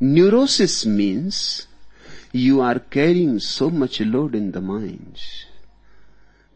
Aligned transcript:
Neurosis 0.00 0.84
means 0.84 1.66
you 2.32 2.60
are 2.60 2.80
carrying 2.80 3.38
so 3.38 3.70
much 3.70 4.00
load 4.00 4.34
in 4.34 4.50
the 4.50 4.60
mind 4.60 5.20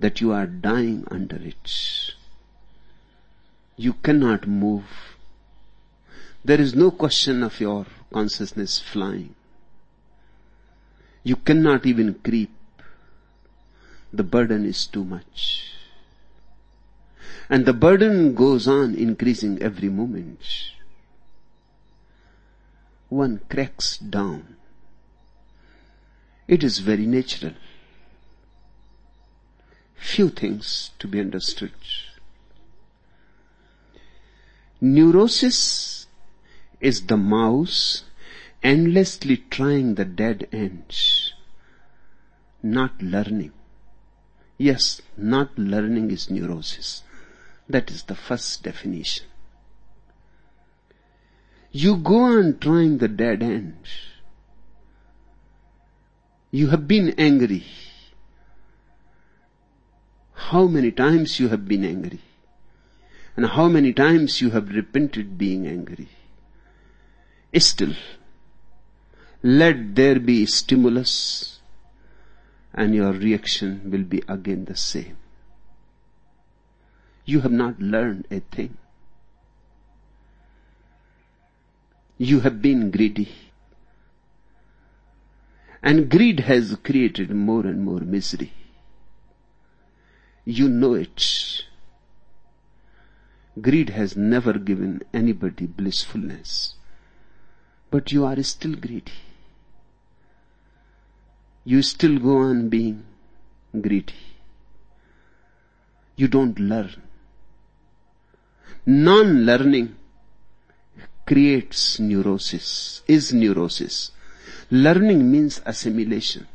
that 0.01 0.21
you 0.21 0.33
are 0.33 0.47
dying 0.47 1.05
under 1.11 1.37
it. 1.37 2.15
You 3.77 3.93
cannot 3.93 4.49
move. 4.49 4.85
There 6.45 6.61
is 6.61 6.75
no 6.75 6.91
question 6.91 7.43
of 7.45 7.61
your 7.61 7.87
consciousness 8.13 8.81
flying. 8.81 9.35
You 11.23 11.37
cannot 11.37 11.87
even 11.87 12.15
creep. 12.15 12.51
The 14.13 14.25
burden 14.25 14.65
is 14.65 14.87
too 14.87 15.05
much. 15.05 15.73
And 17.49 17.67
the 17.67 17.73
burden 17.73 18.35
goes 18.35 18.67
on 18.67 18.95
increasing 18.95 19.63
every 19.63 19.89
moment. 19.89 20.41
One 23.09 23.41
cracks 23.49 23.97
down. 23.97 24.57
It 26.47 26.63
is 26.63 26.79
very 26.79 27.07
natural. 27.07 27.55
Few 29.97 30.29
things 30.29 30.91
to 30.99 31.09
be 31.09 31.21
understood. 31.21 31.73
Neurosis 34.81 36.07
is 36.81 37.07
the 37.07 37.17
mouse 37.17 38.05
endlessly 38.63 39.39
trying 39.51 39.95
the 39.95 40.05
dead 40.05 40.49
ends, 40.53 41.33
not 42.63 43.01
learning. 43.03 43.53
Yes, 44.57 45.01
not 45.17 45.57
learning 45.59 46.11
is 46.11 46.31
neurosis. 46.31 47.03
That 47.69 47.91
is 47.91 48.05
the 48.05 48.15
first 48.15 48.63
definition. 48.63 49.27
You 51.71 51.97
go 51.97 52.39
on 52.39 52.59
trying 52.59 52.99
the 52.99 53.09
dead 53.09 53.43
end. 53.43 53.77
You 56.51 56.69
have 56.69 56.89
been 56.89 57.11
angry. 57.19 57.65
How 60.33 60.67
many 60.67 60.91
times 60.91 61.39
you 61.39 61.49
have 61.49 61.69
been 61.69 61.85
angry? 61.85 62.21
And 63.37 63.47
how 63.47 63.69
many 63.69 63.93
times 63.93 64.41
you 64.41 64.51
have 64.51 64.71
repented 64.71 65.37
being 65.37 65.67
angry. 65.67 66.09
Eh, 67.53 67.59
still, 67.59 67.95
let 69.43 69.95
there 69.95 70.19
be 70.19 70.47
stimulus 70.47 71.61
and 72.75 72.95
your 72.95 73.13
reaction 73.13 73.91
will 73.91 74.03
be 74.03 74.23
again 74.29 74.65
the 74.65 74.77
same. 74.77 75.17
You 77.25 77.41
have 77.41 77.53
not 77.53 77.79
learned 77.79 78.27
a 78.31 78.41
thing. 78.41 78.77
You 82.19 82.41
have 82.41 82.61
been 82.61 82.91
greedy. 82.91 83.29
And 85.81 86.11
greed 86.11 86.41
has 86.41 86.77
created 86.83 87.31
more 87.31 87.65
and 87.65 87.85
more 87.85 88.01
misery. 88.01 88.53
You 90.45 90.69
know 90.69 90.95
it. 90.95 91.63
Greed 93.61 93.91
has 93.91 94.17
never 94.17 94.55
given 94.55 95.03
anybody 95.15 95.67
blissfulness. 95.67 96.75
But 97.91 98.11
you 98.11 98.25
are 98.25 98.43
still 98.43 98.75
greedy. 98.75 99.13
You 101.65 101.83
still 101.83 102.19
go 102.19 102.39
on 102.39 102.69
being 102.69 103.05
greedy. 103.81 104.15
You 106.17 106.27
don't 106.27 106.59
learn. 106.59 107.03
Non-learning 108.87 109.95
creates 111.29 112.01
neurosis, 112.01 113.03
is 113.07 113.35
neurosis. 113.35 114.13
Learning 114.71 115.31
means 115.31 115.61
assimilation. 115.67 116.47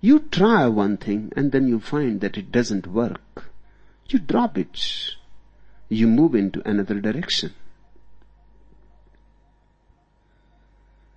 You 0.00 0.18
try 0.18 0.66
one 0.66 0.96
thing 0.96 1.32
and 1.36 1.52
then 1.52 1.68
you 1.68 1.78
find 1.78 2.20
that 2.22 2.36
it 2.36 2.50
doesn't 2.50 2.88
work. 2.88 3.44
You 4.08 4.18
drop 4.18 4.58
it. 4.58 4.76
You 5.88 6.08
move 6.08 6.34
into 6.34 6.68
another 6.68 7.00
direction. 7.00 7.54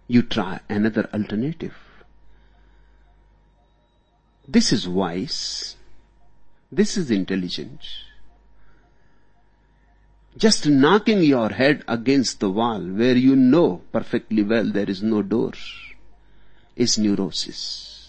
You 0.07 0.21
try 0.21 0.59
another 0.69 1.09
alternative. 1.11 1.75
This 4.47 4.71
is 4.71 4.87
wise. 4.87 5.75
This 6.71 6.97
is 6.97 7.09
intelligent. 7.09 7.81
Just 10.37 10.67
knocking 10.67 11.21
your 11.23 11.49
head 11.49 11.83
against 11.87 12.39
the 12.39 12.49
wall 12.49 12.81
where 12.81 13.15
you 13.15 13.35
know 13.35 13.81
perfectly 13.91 14.43
well 14.43 14.65
there 14.65 14.89
is 14.89 15.01
no 15.03 15.21
door 15.21 15.53
is 16.75 16.97
neurosis 16.97 17.99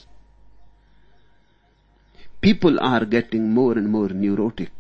people 2.41 2.81
are 2.81 3.04
getting 3.04 3.53
more 3.53 3.76
and 3.76 3.88
more 3.88 4.08
neurotic. 4.08 4.72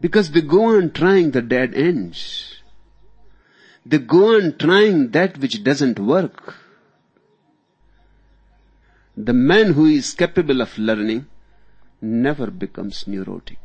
Because 0.00 0.30
they 0.30 0.42
go 0.42 0.76
on 0.76 0.92
trying 0.92 1.30
the 1.30 1.42
dead 1.42 1.74
ends. 1.74 2.62
They 3.86 3.98
go 3.98 4.36
on 4.36 4.56
trying 4.58 5.10
that 5.10 5.38
which 5.38 5.62
doesn't 5.64 5.98
work. 5.98 6.54
The 9.16 9.32
man 9.32 9.72
who 9.72 9.86
is 9.86 10.12
capable 10.12 10.60
of 10.60 10.76
learning 10.78 11.26
never 12.00 12.50
becomes 12.50 13.06
neurotic. 13.06 13.58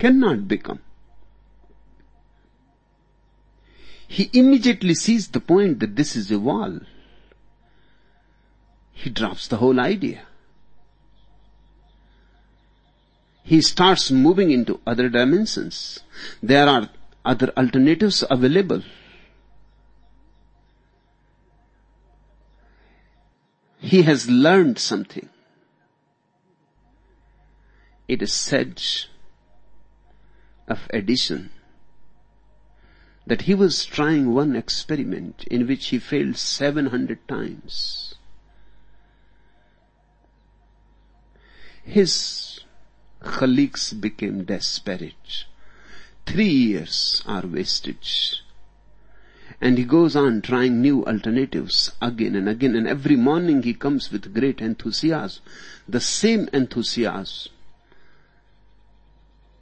Cannot 0.00 0.48
become. 0.48 0.80
He 4.08 4.28
immediately 4.32 4.94
sees 4.94 5.28
the 5.28 5.40
point 5.40 5.78
that 5.78 5.94
this 5.94 6.16
is 6.16 6.32
a 6.32 6.38
wall 6.40 6.80
he 9.00 9.08
drops 9.08 9.48
the 9.48 9.56
whole 9.56 9.80
idea. 9.80 10.22
He 13.42 13.62
starts 13.62 14.10
moving 14.10 14.50
into 14.50 14.78
other 14.86 15.08
dimensions. 15.08 16.00
There 16.42 16.68
are 16.68 16.90
other 17.24 17.50
alternatives 17.56 18.22
available. 18.30 18.82
He 23.78 24.02
has 24.02 24.28
learned 24.28 24.78
something. 24.78 25.30
It 28.06 28.20
is 28.20 28.34
said 28.34 28.82
of 30.70 30.86
Edison 30.90 31.50
that 33.26 33.42
he 33.42 33.54
was 33.54 33.84
trying 33.84 34.32
one 34.32 34.56
experiment 34.56 35.44
in 35.50 35.66
which 35.66 35.88
he 35.88 35.98
failed 35.98 36.36
700 36.36 37.28
times. 37.28 38.14
His 41.84 42.60
colleagues 43.20 43.92
became 43.92 44.44
desperate. 44.44 45.44
Three 46.26 46.48
years 46.48 47.22
are 47.26 47.46
wasted. 47.46 47.98
And 49.60 49.76
he 49.76 49.84
goes 49.84 50.16
on 50.16 50.40
trying 50.40 50.80
new 50.80 51.04
alternatives 51.04 51.92
again 52.00 52.34
and 52.34 52.48
again 52.48 52.74
and 52.74 52.88
every 52.88 53.16
morning 53.16 53.62
he 53.62 53.74
comes 53.74 54.10
with 54.10 54.32
great 54.32 54.60
enthusiasm. 54.60 55.42
The 55.88 56.00
same 56.00 56.48
enthusiasm 56.52 57.52